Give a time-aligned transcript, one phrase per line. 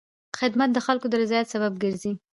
[0.39, 2.13] خدمت د خلکو د رضایت سبب ګرځي.